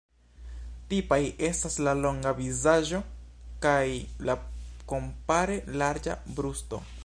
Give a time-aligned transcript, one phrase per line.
[0.93, 1.19] Tipaj
[1.49, 3.03] estas la longa vizaĝo
[3.67, 3.85] kaj
[4.31, 4.37] la
[4.93, 6.85] kompare larĝa brusto.